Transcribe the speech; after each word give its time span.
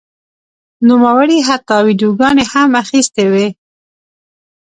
نوموړي 0.87 1.37
حتی 1.47 1.77
ویډیوګانې 1.85 2.45
هم 2.53 2.69
اخیستې 2.83 3.25
وې. 3.31 3.47